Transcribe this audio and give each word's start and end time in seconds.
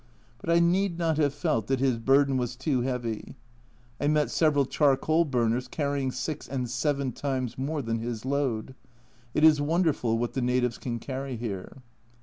But 0.39 0.49
I 0.49 0.57
need 0.59 0.97
not 0.97 1.17
have 1.19 1.31
felt 1.31 1.67
that 1.67 1.79
his 1.79 1.99
burden 1.99 2.35
was 2.37 2.55
too 2.55 2.81
heavy, 2.81 3.35
I 3.99 4.07
met 4.07 4.31
several 4.31 4.65
charcoal 4.65 5.25
burners 5.25 5.67
carrying 5.67 6.11
six 6.11 6.47
and 6.47 6.67
seven 6.67 7.11
times 7.11 7.55
more 7.55 7.83
than 7.83 7.99
his 7.99 8.25
load. 8.25 8.73
It 9.35 9.43
is 9.43 9.61
wonderful 9.61 10.17
what 10.17 10.33
the 10.33 10.41
natives 10.41 10.79
can 10.79 10.97
carry 10.97 11.35
here. 11.35 11.83